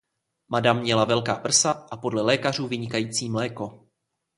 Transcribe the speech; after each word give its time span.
Madame 0.49 0.81
měla 0.81 1.05
velká 1.05 1.35
prsa 1.35 1.71
a 1.91 1.97
podle 1.97 2.21
lékařů 2.21 2.67
vynikající 2.67 3.29
mléko. 3.29 3.87